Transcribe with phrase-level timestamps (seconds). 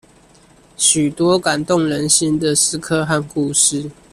[0.77, 3.87] 許多感動人心的時刻和故事